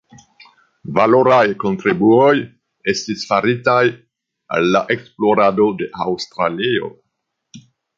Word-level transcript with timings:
Valoraj 0.95 1.43
kontribuoj 1.65 2.33
estis 2.95 3.29
faritaj 3.33 3.79
al 4.59 4.69
la 4.75 4.85
esplorado 4.99 5.73
de 5.83 5.95
Aŭstralio. 6.11 6.95